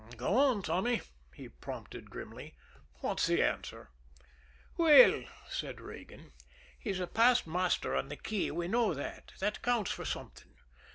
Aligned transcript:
"Go 0.17 0.35
on, 0.35 0.63
Tommy," 0.63 1.01
he 1.35 1.47
prompted 1.47 2.09
grimly. 2.09 2.55
"What's 3.01 3.27
the 3.27 3.43
answer?" 3.43 3.91
"Well," 4.75 5.25
said 5.47 5.79
Regan, 5.79 6.31
"he's 6.79 6.99
a 6.99 7.05
past 7.05 7.45
master 7.45 7.95
on 7.95 8.09
the 8.09 8.15
key, 8.15 8.49
we 8.49 8.67
know 8.67 8.95
that 8.95 9.33
that 9.41 9.61
counts 9.61 9.91
for 9.91 10.03
something. 10.03 10.55